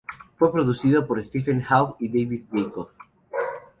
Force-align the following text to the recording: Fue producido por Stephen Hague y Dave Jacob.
Fue 0.39 0.51
producido 0.51 1.05
por 1.05 1.23
Stephen 1.23 1.63
Hague 1.69 1.93
y 1.99 2.07
Dave 2.25 2.43
Jacob. 2.51 2.89